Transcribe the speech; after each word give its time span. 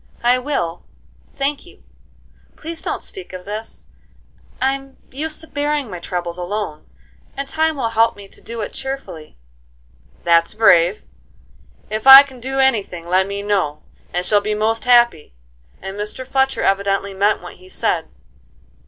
"I 0.23 0.39
will, 0.39 0.83
thank 1.35 1.63
you. 1.67 1.83
Please 2.55 2.81
don't 2.81 3.03
speak 3.03 3.33
of 3.33 3.45
this; 3.45 3.85
I'm 4.59 4.97
used 5.11 5.41
to 5.41 5.47
bearing 5.47 5.91
my 5.91 5.99
troubles 5.99 6.39
alone, 6.39 6.89
and 7.37 7.47
time 7.47 7.75
will 7.77 7.89
help 7.89 8.15
me 8.15 8.27
to 8.27 8.41
do 8.41 8.61
it 8.61 8.73
cheerfully." 8.73 9.37
"That's 10.23 10.55
brave! 10.55 11.03
If 11.91 12.07
I 12.07 12.23
can 12.23 12.39
do 12.39 12.57
any 12.57 12.81
thing, 12.81 13.07
let 13.07 13.27
me 13.27 13.43
know; 13.43 13.83
I 14.11 14.23
shall 14.23 14.41
be 14.41 14.55
most 14.55 14.85
happy." 14.85 15.35
And 15.83 15.95
Mr. 15.97 16.25
Fletcher 16.25 16.63
evidently 16.63 17.13
meant 17.13 17.43
what 17.43 17.57
he 17.57 17.69
said. 17.69 18.07